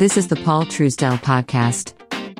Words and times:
This 0.00 0.16
is 0.16 0.28
the 0.28 0.36
Paul 0.36 0.64
Truesdell 0.64 1.18
podcast. 1.18 1.92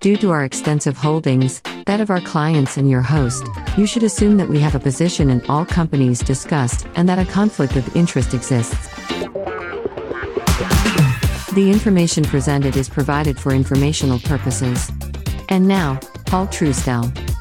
Due 0.00 0.16
to 0.16 0.30
our 0.30 0.42
extensive 0.42 0.96
holdings, 0.96 1.60
that 1.84 2.00
of 2.00 2.08
our 2.08 2.22
clients 2.22 2.78
and 2.78 2.88
your 2.88 3.02
host, 3.02 3.46
you 3.76 3.86
should 3.86 4.02
assume 4.02 4.38
that 4.38 4.48
we 4.48 4.58
have 4.58 4.74
a 4.74 4.80
position 4.80 5.28
in 5.28 5.44
all 5.50 5.66
companies 5.66 6.20
discussed 6.20 6.86
and 6.94 7.06
that 7.10 7.18
a 7.18 7.30
conflict 7.30 7.76
of 7.76 7.94
interest 7.94 8.32
exists. 8.32 8.88
The 11.52 11.70
information 11.70 12.24
presented 12.24 12.74
is 12.74 12.88
provided 12.88 13.38
for 13.38 13.52
informational 13.52 14.18
purposes. 14.20 14.90
And 15.50 15.68
now, 15.68 16.00
Paul 16.24 16.46
Truesdell. 16.46 17.31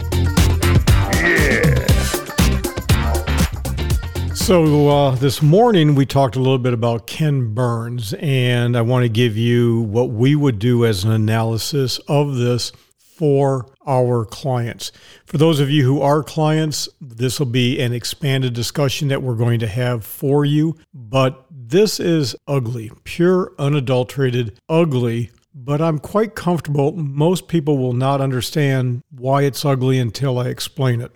So, 4.41 4.89
uh, 4.89 5.15
this 5.15 5.43
morning 5.43 5.93
we 5.93 6.07
talked 6.07 6.35
a 6.35 6.39
little 6.39 6.57
bit 6.57 6.73
about 6.73 7.05
Ken 7.05 7.53
Burns, 7.53 8.15
and 8.15 8.75
I 8.75 8.81
want 8.81 9.03
to 9.03 9.09
give 9.09 9.37
you 9.37 9.82
what 9.83 10.09
we 10.09 10.36
would 10.36 10.57
do 10.57 10.83
as 10.83 11.04
an 11.04 11.11
analysis 11.11 11.99
of 12.07 12.36
this 12.37 12.71
for 12.97 13.68
our 13.85 14.25
clients. 14.25 14.91
For 15.27 15.37
those 15.37 15.59
of 15.59 15.69
you 15.69 15.83
who 15.83 16.01
are 16.01 16.23
clients, 16.23 16.89
this 16.99 17.37
will 17.37 17.46
be 17.46 17.79
an 17.79 17.93
expanded 17.93 18.54
discussion 18.54 19.09
that 19.09 19.21
we're 19.21 19.35
going 19.35 19.59
to 19.59 19.68
have 19.68 20.04
for 20.04 20.43
you. 20.43 20.75
But 20.91 21.46
this 21.51 21.99
is 21.99 22.35
ugly, 22.47 22.91
pure, 23.04 23.54
unadulterated, 23.60 24.60
ugly. 24.68 25.29
But 25.54 25.82
I'm 25.82 25.99
quite 25.99 26.33
comfortable. 26.33 26.93
Most 26.93 27.47
people 27.47 27.77
will 27.77 27.93
not 27.93 28.21
understand 28.21 29.04
why 29.11 29.43
it's 29.43 29.63
ugly 29.63 29.99
until 29.99 30.39
I 30.39 30.47
explain 30.47 30.99
it. 30.99 31.11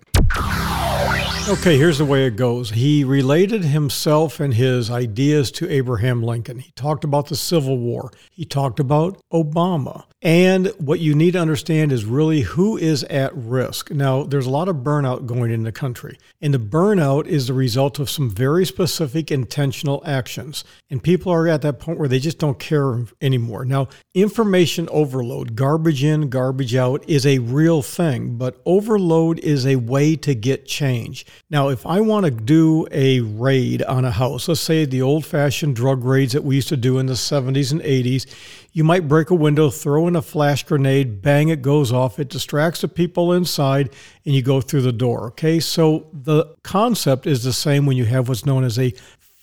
Okay, 1.48 1.78
here's 1.78 2.00
the 2.00 2.06
way 2.06 2.26
it 2.26 2.38
goes. 2.38 2.72
He 2.72 3.04
related 3.04 3.64
himself 3.64 4.40
and 4.40 4.52
his 4.52 4.90
ideas 4.90 5.52
to 5.52 5.70
Abraham 5.70 6.24
Lincoln. 6.24 6.58
He 6.58 6.72
talked 6.72 7.04
about 7.04 7.28
the 7.28 7.36
Civil 7.36 7.78
War. 7.78 8.10
He 8.32 8.46
talked 8.46 8.80
about 8.80 9.22
Obama. 9.32 10.06
And 10.24 10.70
what 10.80 11.02
you 11.02 11.14
need 11.14 11.34
to 11.34 11.40
understand 11.40 11.92
is 11.92 12.04
really 12.04 12.42
who 12.42 12.78
is 12.78 13.04
at 13.04 13.32
risk. 13.36 13.92
Now, 13.92 14.24
there's 14.24 14.48
a 14.48 14.50
lot 14.50 14.68
of 14.68 14.78
burnout 14.78 15.28
going 15.28 15.52
in 15.52 15.62
the 15.62 15.72
country, 15.72 16.18
and 16.42 16.52
the 16.52 16.58
burnout 16.58 17.28
is 17.28 17.46
the 17.46 17.54
result 17.54 18.00
of 18.00 18.10
some 18.10 18.32
very 18.32 18.66
specific 18.66 19.30
intentional 19.30 20.02
actions. 20.04 20.64
And 20.90 21.04
people 21.04 21.32
are 21.32 21.48
at 21.48 21.62
that 21.62 21.80
point 21.80 22.00
where 22.00 22.08
they 22.08 22.18
just 22.18 22.40
don't 22.40 22.58
care 22.58 23.06
anymore. 23.22 23.66
Now, 23.66 23.88
information 24.16 24.90
overload, 24.90 25.56
garbage 25.56 26.04
in, 26.04 26.30
garbage 26.30 26.76
out, 26.76 27.08
is 27.08 27.28
a 27.28 27.38
real 27.38 27.84
thing, 27.84 28.36
but 28.36 28.60
overload 28.66 29.38
is 29.42 29.68
a 29.68 29.76
way 29.76 30.16
to 30.16 30.34
get 30.34 30.66
change. 30.66 31.24
Now, 31.50 31.70
if 31.70 31.86
I 31.86 32.02
want 32.02 32.26
to 32.26 32.32
do 32.32 32.88
a 32.92 33.20
raid 33.22 33.84
on 33.84 34.06
a 34.06 34.12
house, 34.12 34.48
let's 34.48 34.62
say 34.62 34.86
the 34.86 35.02
old 35.02 35.26
fashioned 35.26 35.76
drug 35.76 36.04
raids 36.04 36.34
that 36.34 36.44
we 36.44 36.56
used 36.56 36.70
to 36.70 36.78
do 36.78 36.98
in 36.98 37.06
the 37.06 37.14
70s 37.14 37.72
and 37.72 37.82
80s, 37.82 38.26
you 38.72 38.84
might 38.84 39.08
break 39.08 39.30
a 39.30 39.36
window, 39.36 39.70
throw 39.70 40.08
in 40.08 40.16
a 40.16 40.22
flash 40.22 40.64
grenade, 40.64 41.22
bang, 41.22 41.50
it 41.50 41.62
goes 41.62 41.94
off. 41.94 42.20
It 42.20 42.30
distracts 42.30 42.82
the 42.82 42.88
people 42.88 43.32
inside, 43.32 43.90
and 44.26 44.36
you 44.36 44.42
go 44.42 44.60
through 44.60 44.82
the 44.82 44.92
door. 44.92 45.28
Okay, 45.28 45.60
so 45.60 46.08
the 46.12 46.56
concept 46.64 47.26
is 47.26 47.44
the 47.44 47.54
same 47.54 47.86
when 47.86 47.96
you 47.96 48.06
have 48.06 48.28
what's 48.28 48.46
known 48.46 48.64
as 48.64 48.78
a 48.78 48.94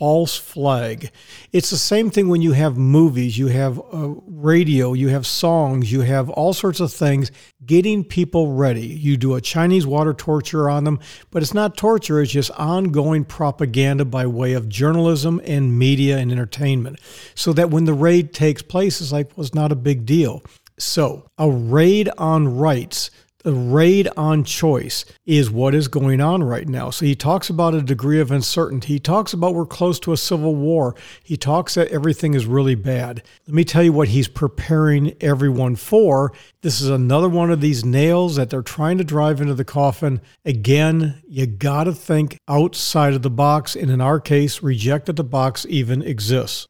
false 0.03 0.37
flag. 0.37 1.13
It's 1.53 1.71
the 1.71 1.77
same 1.77 2.11
thing 2.11 2.29
when 2.29 2.43
you 2.43 2.51
have 2.51 2.77
movies, 2.77 3.39
you 3.39 3.47
have 3.47 3.79
uh, 3.79 4.15
radio, 4.27 4.95
you 4.95 5.11
have 5.11 5.25
songs, 5.29 5.93
you 5.93 6.01
have 6.01 6.29
all 6.29 6.53
sorts 6.53 6.81
of 6.81 6.93
things 6.93 7.31
getting 7.65 8.03
people 8.03 8.53
ready. 8.55 8.85
You 8.85 9.17
do 9.17 9.37
a 9.37 9.41
Chinese 9.41 9.87
water 9.87 10.13
torture 10.13 10.69
on 10.69 10.83
them, 10.83 10.99
but 11.31 11.41
it's 11.41 11.55
not 11.55 11.77
torture, 11.77 12.21
it's 12.21 12.33
just 12.33 12.51
ongoing 12.51 13.25
propaganda 13.25 14.05
by 14.05 14.27
way 14.27 14.55
of 14.55 14.69
journalism 14.69 15.41
and 15.45 15.79
media 15.79 16.19
and 16.19 16.33
entertainment. 16.33 16.99
So 17.37 17.53
that 17.53 17.71
when 17.71 17.85
the 17.85 17.95
raid 17.95 18.35
takes 18.35 18.61
place, 18.61 19.01
it's 19.01 19.13
like, 19.13 19.37
well, 19.37 19.47
it's 19.47 19.55
not 19.55 19.71
a 19.71 19.77
big 19.77 20.05
deal. 20.05 20.43
So, 20.79 21.29
a 21.39 21.49
raid 21.49 22.11
on 22.19 22.57
rights 22.57 23.13
the 23.43 23.53
raid 23.53 24.09
on 24.17 24.45
choice 24.45 25.05
is 25.27 25.51
what 25.51 25.75
is 25.75 25.89
going 25.89 26.21
on 26.21 26.43
right 26.43 26.69
now. 26.69 26.91
So 26.91 27.05
he 27.05 27.15
talks 27.15 27.51
about 27.51 27.75
a 27.75 27.83
degree 27.83 28.21
of 28.21 28.31
uncertainty. 28.31 28.95
He 28.95 28.99
talks 28.99 29.33
about 29.33 29.55
we're 29.55 29.67
close 29.67 29.99
to 30.01 30.13
a 30.13 30.17
civil 30.17 30.55
war. 30.55 30.95
He 31.23 31.37
talks 31.37 31.75
that 31.75 31.89
everything 31.89 32.35
is 32.35 32.47
really 32.47 32.75
bad. 32.75 33.23
Let 33.47 33.55
me 33.55 33.65
tell 33.65 33.83
you 33.83 33.93
what 33.93 34.09
he's 34.09 34.29
preparing 34.29 35.15
everyone 35.21 35.77
for. 35.77 36.33
This 36.63 36.81
is 36.81 36.89
another 36.89 37.29
one 37.29 37.51
of 37.51 37.61
these 37.61 37.85
nails 37.85 38.37
that 38.37 38.51
they're 38.51 38.63
trying 38.63 38.99
to 38.99 39.05
drive 39.05 39.41
into 39.41 39.55
the 39.55 39.65
coffin. 39.65 40.21
Again, 40.45 41.23
you 41.27 41.47
got 41.47 41.85
to 41.85 41.93
think 41.93 42.39
outside 42.49 43.15
of 43.15 43.23
the 43.23 43.31
box. 43.31 43.75
And 43.75 43.91
in 43.91 44.01
our 44.01 44.21
case, 44.21 44.63
reject 44.63 45.07
that 45.07 45.17
the 45.17 45.25
box 45.25 45.67
even 45.69 46.03
exists. 46.03 46.69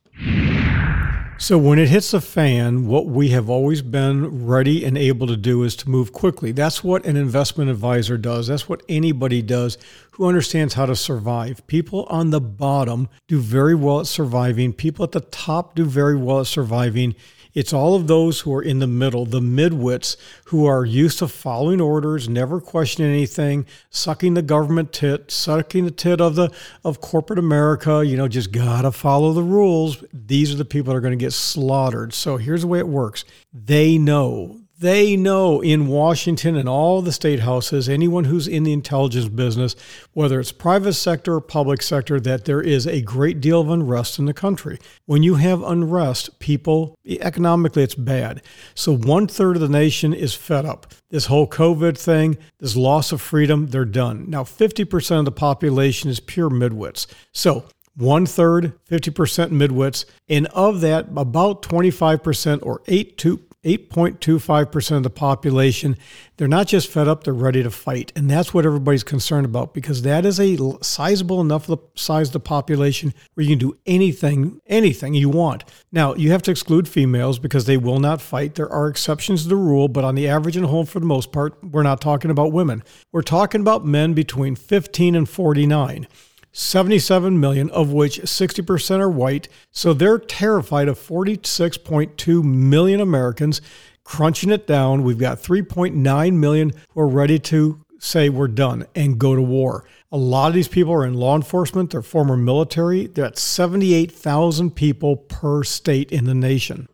So, 1.43 1.59
when 1.59 1.81
it 1.81 1.89
hits 1.89 2.13
the 2.13 2.21
fan, 2.21 2.87
what 2.87 3.07
we 3.07 3.31
have 3.31 3.51
always 3.51 3.83
been 3.83 4.47
ready 4.47 4.85
and 4.85 4.97
able 4.97 5.27
to 5.27 5.37
do 5.37 5.65
is 5.65 5.75
to 5.75 5.91
move 5.91 6.13
quickly. 6.13 6.53
That's 6.53 6.85
what 6.85 7.05
an 7.05 7.17
investment 7.17 7.69
advisor 7.69 8.17
does. 8.17 8.47
That's 8.47 8.69
what 8.69 8.85
anybody 8.89 9.43
does 9.43 9.77
who 10.13 10.27
understands 10.27 10.75
how 10.75 10.87
to 10.87 10.95
survive. 10.95 11.67
People 11.67 12.07
on 12.09 12.31
the 12.31 12.41
bottom 12.41 13.09
do 13.27 13.41
very 13.41 13.75
well 13.75 13.99
at 13.99 14.07
surviving, 14.07 14.73
people 14.73 15.03
at 15.03 15.11
the 15.11 15.21
top 15.21 15.75
do 15.75 15.85
very 15.85 16.15
well 16.15 16.39
at 16.39 16.47
surviving. 16.47 17.17
It's 17.55 17.73
all 17.73 17.95
of 17.95 18.07
those 18.07 18.41
who 18.41 18.55
are 18.55 18.63
in 18.63 18.79
the 18.79 18.87
middle, 18.87 19.27
the 19.27 19.41
midwits, 19.41 20.17
who 20.47 20.65
are 20.65 20.87
used 20.87 21.19
to 21.19 21.29
following 21.29 21.81
orders, 21.81 22.29
never 22.29 22.61
questioning 22.61 23.13
anything, 23.13 23.67
sucking 23.91 24.35
the 24.35 24.43
government 24.43 24.93
tit, 24.93 25.31
sucking 25.31 25.85
the 25.85 25.91
tit 25.91 26.21
of 26.21 26.35
the 26.35 26.51
of 26.83 27.03
corporate 27.03 27.39
America. 27.39 28.03
You 28.05 28.17
know, 28.17 28.27
just 28.27 28.53
gotta 28.53 28.91
follow 28.91 29.35
the 29.35 29.43
rules. 29.43 30.03
These 30.15 30.53
are 30.53 30.57
the 30.57 30.65
people 30.65 30.93
that 30.93 30.97
are 30.97 31.03
going 31.03 31.19
to 31.19 31.25
get 31.25 31.35
slaughtered. 31.35 32.15
So 32.15 32.39
here's 32.39 32.63
the 32.63 32.69
way 32.69 32.79
it 32.79 32.89
works: 32.89 33.27
they 33.53 33.99
know 33.99 34.62
they 34.83 35.17
know 35.17 35.63
in 35.63 35.87
Washington 35.87 36.57
and 36.57 36.69
all 36.69 37.01
the 37.01 37.13
state 37.13 37.41
houses, 37.41 37.89
anyone 37.89 38.25
who's 38.25 38.49
in 38.49 38.65
the 38.65 38.73
intelligence 38.73 39.29
business, 39.29 39.77
whether 40.13 40.41
it's 40.41 40.53
private 40.53 40.95
sector 40.95 41.37
or 41.37 41.41
public 41.41 41.81
sector, 41.81 42.19
that 42.21 42.45
there 42.45 42.61
is 42.61 42.87
a 42.87 43.01
great 43.01 43.41
deal 43.41 43.61
of 43.61 43.71
unrest 43.71 44.19
in 44.19 44.27
the 44.27 44.35
country. 44.35 44.79
When 45.07 45.23
you 45.23 45.37
have 45.37 45.63
unrest, 45.63 46.41
people, 46.41 46.99
economically, 47.07 47.85
it's 47.85 47.95
bad. 47.95 48.43
So 48.75 48.95
one 48.95 49.29
third 49.29 49.57
of 49.57 49.63
the 49.63 49.69
nation 49.69 50.13
is 50.13 50.35
fed 50.35 50.67
up. 50.67 50.93
This 51.11 51.27
whole 51.27 51.47
COVID 51.47 51.97
thing, 51.97 52.37
this 52.59 52.77
loss 52.77 53.13
of 53.13 53.21
freedom, 53.21 53.69
they're 53.69 53.85
done. 53.85 54.29
Now, 54.29 54.43
50% 54.43 55.19
of 55.21 55.25
the 55.25 55.33
population 55.33 56.11
is 56.11 56.19
pure 56.19 56.51
midwits. 56.51 57.07
So 57.33 57.67
one 57.97 58.27
third, 58.27 58.73
50% 58.89 59.51
midwits, 59.51 60.07
and 60.29 60.47
of 60.49 60.81
that, 60.81 61.07
about 61.17 61.63
25% 61.63 62.61
or 62.63 62.83
8 62.89 63.17
to 63.19 63.41
8.25% 63.65 64.97
of 64.97 65.03
the 65.03 65.11
population, 65.11 65.97
they're 66.37 66.49
not 66.49 66.67
just 66.67 66.89
fed 66.89 67.07
up, 67.07 67.23
they're 67.25 67.33
ready 67.33 67.63
to 67.63 67.71
fight. 67.71 68.13
And 68.17 68.31
that's 68.31 68.53
what 68.53 68.67
everybody's 68.67 69.05
concerned 69.05 69.45
about 69.45 69.73
because 69.73 70.03
that 70.03 70.27
is 70.27 70.41
a 70.41 70.57
sizable 70.83 71.41
enough 71.41 71.71
size 71.95 72.29
of 72.29 72.33
the 72.33 72.41
population 72.41 73.15
where 73.35 73.45
you 73.45 73.51
can 73.51 73.59
do 73.59 73.79
anything, 73.87 74.61
anything 74.67 75.15
you 75.15 75.29
want. 75.29 75.65
Now, 75.93 76.15
you 76.15 76.33
have 76.33 76.43
to 76.43 76.51
exclude 76.51 76.89
females 76.89 77.39
because 77.39 77.67
they 77.67 77.77
will 77.77 78.01
not 78.01 78.21
fight. 78.21 78.57
There 78.57 78.71
are 78.71 78.89
exceptions 78.89 79.45
to 79.45 79.49
the 79.49 79.57
rule, 79.57 79.89
but 79.89 80.05
on 80.05 80.17
the 80.17 80.29
average 80.29 80.57
and 80.57 80.67
whole, 80.67 80.85
for 80.85 81.01
the 81.01 81.07
most 81.07 81.31
part, 81.31 81.63
we're 81.63 81.83
not 81.83 82.01
talking 82.01 82.31
about 82.31 82.53
women. 82.53 82.83
We're 83.13 83.23
talking 83.23 83.61
about 83.61 83.87
men 83.87 84.13
between 84.15 84.57
15 84.57 85.15
and 85.15 85.29
49. 85.29 86.09
77 86.53 87.41
million, 87.41 87.71
of 87.71 87.93
which 87.93 88.21
60% 88.21 89.01
are 89.01 89.09
white. 89.09 89.49
So 89.71 89.93
they're 89.93 90.19
terrified 90.19 90.89
of 90.89 90.99
46.2 90.99 92.45
million 92.45 93.01
Americans. 93.01 93.61
Crunching 94.05 94.51
it 94.51 94.67
down, 94.67 95.03
we've 95.03 95.19
got 95.19 95.39
3.9 95.39 96.35
million 96.35 96.73
who 96.91 97.01
are 97.01 97.09
ready 97.09 97.39
to 97.39 97.83
say 97.99 98.29
we're 98.29 98.49
done 98.49 98.85
and 98.95 99.19
go 99.19 99.37
to 99.37 99.43
war. 99.43 99.85
A 100.11 100.17
lot 100.17 100.49
of 100.49 100.55
these 100.55 100.69
people 100.69 100.93
are 100.93 101.07
in 101.07 101.15
law 101.15 101.37
enforcement, 101.37 101.91
they're 101.91 102.03
former 102.03 102.37
military. 102.37 103.07
That's 103.07 103.41
78,000 103.41 104.73
people 104.73 105.17
per 105.17 105.63
state 105.63 106.11
in 106.11 106.25
the 106.25 106.35
nation. 106.35 106.89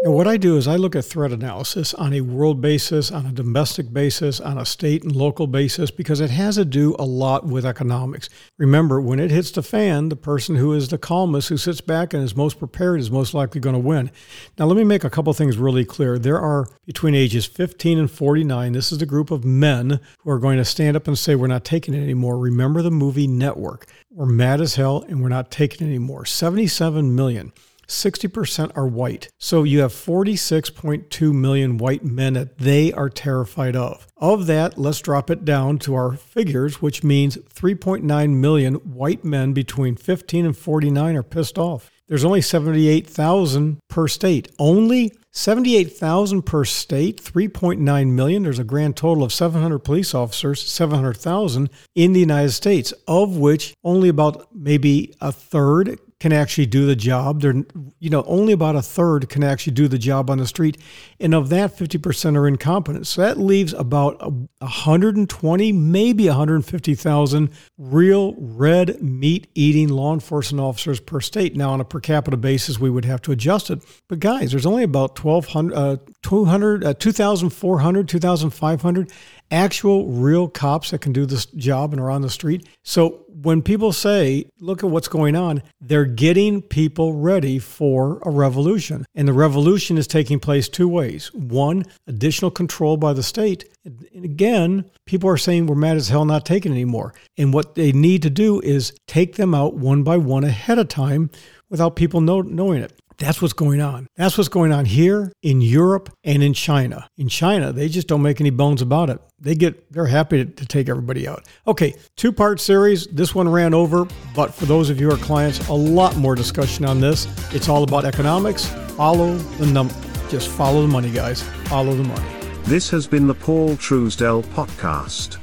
Now, 0.00 0.12
what 0.12 0.28
I 0.28 0.36
do 0.36 0.56
is 0.56 0.68
I 0.68 0.76
look 0.76 0.94
at 0.94 1.04
threat 1.04 1.32
analysis 1.32 1.92
on 1.92 2.12
a 2.12 2.20
world 2.20 2.60
basis, 2.60 3.10
on 3.10 3.26
a 3.26 3.32
domestic 3.32 3.92
basis, 3.92 4.38
on 4.38 4.56
a 4.56 4.64
state 4.64 5.02
and 5.02 5.10
local 5.10 5.48
basis, 5.48 5.90
because 5.90 6.20
it 6.20 6.30
has 6.30 6.54
to 6.54 6.64
do 6.64 6.94
a 7.00 7.04
lot 7.04 7.46
with 7.46 7.66
economics. 7.66 8.28
Remember, 8.58 9.00
when 9.00 9.18
it 9.18 9.32
hits 9.32 9.50
the 9.50 9.60
fan, 9.60 10.08
the 10.08 10.14
person 10.14 10.54
who 10.54 10.72
is 10.72 10.86
the 10.86 10.98
calmest, 10.98 11.48
who 11.48 11.56
sits 11.56 11.80
back 11.80 12.14
and 12.14 12.22
is 12.22 12.36
most 12.36 12.60
prepared, 12.60 13.00
is 13.00 13.10
most 13.10 13.34
likely 13.34 13.60
going 13.60 13.74
to 13.74 13.80
win. 13.80 14.12
Now, 14.56 14.66
let 14.66 14.76
me 14.76 14.84
make 14.84 15.02
a 15.02 15.10
couple 15.10 15.32
things 15.32 15.58
really 15.58 15.84
clear. 15.84 16.16
There 16.16 16.38
are 16.38 16.68
between 16.86 17.16
ages 17.16 17.46
15 17.46 17.98
and 17.98 18.08
49, 18.08 18.70
this 18.74 18.92
is 18.92 18.98
the 18.98 19.06
group 19.06 19.32
of 19.32 19.44
men 19.44 19.98
who 20.20 20.30
are 20.30 20.38
going 20.38 20.58
to 20.58 20.64
stand 20.64 20.96
up 20.96 21.08
and 21.08 21.18
say, 21.18 21.34
We're 21.34 21.48
not 21.48 21.64
taking 21.64 21.94
it 21.94 22.04
anymore. 22.04 22.38
Remember 22.38 22.82
the 22.82 22.92
movie 22.92 23.26
Network. 23.26 23.86
We're 24.12 24.26
mad 24.26 24.60
as 24.60 24.76
hell 24.76 25.04
and 25.08 25.20
we're 25.20 25.28
not 25.28 25.50
taking 25.50 25.88
it 25.88 25.90
anymore. 25.90 26.24
77 26.24 27.16
million. 27.16 27.52
60% 27.88 28.76
are 28.76 28.86
white. 28.86 29.28
So 29.38 29.62
you 29.64 29.80
have 29.80 29.92
46.2 29.92 31.32
million 31.32 31.78
white 31.78 32.04
men 32.04 32.34
that 32.34 32.58
they 32.58 32.92
are 32.92 33.08
terrified 33.08 33.74
of. 33.74 34.06
Of 34.18 34.46
that, 34.46 34.78
let's 34.78 35.00
drop 35.00 35.30
it 35.30 35.44
down 35.44 35.78
to 35.80 35.94
our 35.94 36.12
figures, 36.12 36.82
which 36.82 37.02
means 37.02 37.36
3.9 37.36 38.30
million 38.36 38.74
white 38.74 39.24
men 39.24 39.52
between 39.52 39.96
15 39.96 40.46
and 40.46 40.56
49 40.56 41.16
are 41.16 41.22
pissed 41.22 41.58
off. 41.58 41.90
there's 42.08 42.24
only 42.24 42.40
78,000 42.40 43.78
per 43.88 44.08
state. 44.08 44.50
Only 44.58 45.12
78,000 45.32 46.42
per 46.42 46.64
state, 46.64 47.22
3.9 47.22 48.10
million. 48.12 48.42
There's 48.42 48.58
a 48.58 48.64
grand 48.64 48.96
total 48.96 49.22
of 49.22 49.32
700 49.32 49.80
police 49.80 50.14
officers, 50.14 50.62
700,000 50.62 51.68
in 51.94 52.12
the 52.14 52.20
United 52.20 52.52
States, 52.52 52.92
of 53.06 53.36
which 53.36 53.74
only 53.84 54.08
about 54.08 54.48
maybe 54.54 55.14
a 55.20 55.30
third 55.30 55.98
can 56.20 56.32
actually 56.32 56.66
do 56.66 56.84
the 56.84 56.96
job. 56.96 57.40
They're, 57.40 57.64
you 58.00 58.10
know, 58.10 58.24
only 58.26 58.52
about 58.52 58.74
a 58.74 58.82
third 58.82 59.28
can 59.28 59.44
actually 59.44 59.74
do 59.74 59.86
the 59.86 59.98
job 59.98 60.30
on 60.30 60.38
the 60.38 60.46
street. 60.46 60.76
And 61.20 61.32
of 61.32 61.48
that, 61.50 61.76
50% 61.76 62.36
are 62.36 62.48
incompetent. 62.48 63.06
So 63.06 63.22
that 63.22 63.38
leaves 63.38 63.72
about 63.72 64.20
120, 64.58 65.72
maybe 65.72 66.26
150,000 66.26 67.50
real 67.78 68.34
red 68.36 69.00
meat 69.00 69.46
eating 69.54 69.88
law 69.88 70.12
enforcement 70.12 70.60
officers 70.60 70.98
per 70.98 71.20
state. 71.20 71.56
Now, 71.56 71.70
on 71.70 71.80
a 71.80 71.84
per 71.84 72.00
capita 72.00 72.36
basis, 72.36 72.80
we 72.80 72.90
would 72.90 73.04
have 73.04 73.22
to 73.22 73.32
adjust 73.32 73.70
it. 73.70 73.84
But 74.08 74.18
guys, 74.18 74.50
there's 74.50 74.66
only 74.66 74.82
about 74.82 75.22
1,200, 75.22 75.74
uh, 75.74 75.96
200, 76.22 76.84
uh, 76.84 76.94
2,400, 76.94 78.08
2,500 78.08 79.12
actual 79.50 80.06
real 80.08 80.48
cops 80.48 80.90
that 80.90 81.00
can 81.00 81.12
do 81.12 81.24
this 81.26 81.46
job 81.46 81.92
and 81.92 82.00
are 82.00 82.10
on 82.10 82.22
the 82.22 82.30
street. 82.30 82.68
So 82.82 83.24
when 83.42 83.62
people 83.62 83.92
say, 83.92 84.46
look 84.58 84.82
at 84.82 84.90
what's 84.90 85.06
going 85.06 85.36
on, 85.36 85.62
they're 85.80 86.04
getting 86.04 86.60
people 86.60 87.12
ready 87.12 87.58
for 87.58 88.18
a 88.24 88.30
revolution. 88.30 89.06
And 89.14 89.28
the 89.28 89.32
revolution 89.32 89.96
is 89.96 90.06
taking 90.06 90.40
place 90.40 90.68
two 90.68 90.88
ways. 90.88 91.32
One, 91.32 91.84
additional 92.06 92.50
control 92.50 92.96
by 92.96 93.12
the 93.12 93.22
state. 93.22 93.64
And 93.84 94.24
again, 94.24 94.90
people 95.06 95.30
are 95.30 95.36
saying 95.36 95.66
we're 95.66 95.76
mad 95.76 95.96
as 95.96 96.08
hell 96.08 96.24
not 96.24 96.44
taking 96.44 96.72
anymore. 96.72 97.14
And 97.36 97.54
what 97.54 97.76
they 97.76 97.92
need 97.92 98.22
to 98.22 98.30
do 98.30 98.60
is 98.60 98.92
take 99.06 99.36
them 99.36 99.54
out 99.54 99.74
one 99.74 100.02
by 100.02 100.16
one 100.16 100.44
ahead 100.44 100.78
of 100.78 100.88
time 100.88 101.30
without 101.68 101.96
people 101.96 102.20
know, 102.20 102.40
knowing 102.40 102.82
it. 102.82 102.92
That's 103.18 103.42
what's 103.42 103.52
going 103.52 103.80
on. 103.80 104.06
That's 104.16 104.38
what's 104.38 104.48
going 104.48 104.72
on 104.72 104.84
here 104.84 105.32
in 105.42 105.60
Europe 105.60 106.08
and 106.22 106.42
in 106.42 106.54
China. 106.54 107.08
In 107.16 107.28
China, 107.28 107.72
they 107.72 107.88
just 107.88 108.06
don't 108.06 108.22
make 108.22 108.40
any 108.40 108.50
bones 108.50 108.80
about 108.80 109.10
it. 109.10 109.20
They 109.40 109.56
get 109.56 109.92
they're 109.92 110.06
happy 110.06 110.44
to, 110.44 110.50
to 110.50 110.66
take 110.66 110.88
everybody 110.88 111.26
out. 111.26 111.44
Okay, 111.66 111.94
two-part 112.16 112.60
series. 112.60 113.06
This 113.08 113.34
one 113.34 113.48
ran 113.48 113.74
over, 113.74 114.06
but 114.36 114.54
for 114.54 114.66
those 114.66 114.88
of 114.88 115.00
you 115.00 115.08
who 115.08 115.14
are 115.14 115.18
clients, 115.18 115.66
a 115.68 115.72
lot 115.72 116.16
more 116.16 116.36
discussion 116.36 116.84
on 116.84 117.00
this. 117.00 117.26
It's 117.52 117.68
all 117.68 117.82
about 117.82 118.04
economics. 118.04 118.66
Follow 118.96 119.36
the 119.36 119.66
num 119.66 119.90
just 120.28 120.48
follow 120.48 120.82
the 120.82 120.88
money, 120.88 121.10
guys. 121.10 121.42
Follow 121.64 121.94
the 121.94 122.04
money. 122.04 122.28
This 122.64 122.90
has 122.90 123.06
been 123.06 123.26
the 123.26 123.34
Paul 123.34 123.70
Truesdell 123.76 124.44
podcast. 124.48 125.38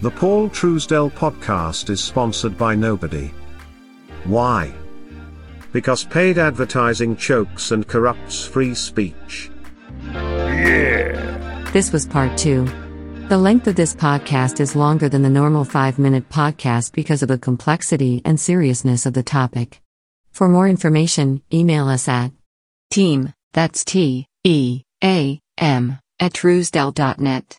The 0.00 0.10
Paul 0.10 0.48
Truesdell 0.48 1.12
podcast 1.12 1.90
is 1.90 2.02
sponsored 2.02 2.56
by 2.56 2.74
nobody. 2.76 3.32
Why? 4.24 4.72
Because 5.74 6.04
paid 6.04 6.38
advertising 6.38 7.16
chokes 7.16 7.72
and 7.72 7.86
corrupts 7.86 8.46
free 8.46 8.74
speech. 8.74 9.50
Yeah. 10.04 11.68
This 11.72 11.92
was 11.92 12.06
part 12.06 12.38
two. 12.38 12.64
The 13.28 13.38
length 13.38 13.66
of 13.66 13.74
this 13.74 13.92
podcast 13.92 14.60
is 14.60 14.76
longer 14.76 15.08
than 15.08 15.22
the 15.22 15.30
normal 15.30 15.64
five 15.64 15.98
minute 15.98 16.28
podcast 16.28 16.92
because 16.92 17.22
of 17.22 17.28
the 17.28 17.38
complexity 17.38 18.22
and 18.24 18.38
seriousness 18.38 19.04
of 19.04 19.14
the 19.14 19.24
topic. 19.24 19.80
For 20.30 20.48
more 20.48 20.68
information, 20.68 21.42
email 21.52 21.88
us 21.88 22.06
at 22.06 22.30
team, 22.90 23.32
that's 23.52 23.84
T 23.84 24.26
E 24.44 24.82
A 25.02 25.40
M, 25.58 25.98
at 26.20 26.34
truesdell.net. 26.34 27.58